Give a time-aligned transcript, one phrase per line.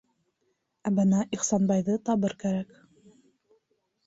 [0.89, 2.75] Ә бына Ихсанбайҙы табыр кәрәк.